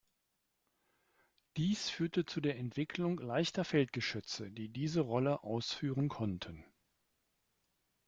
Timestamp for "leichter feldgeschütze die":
3.19-4.67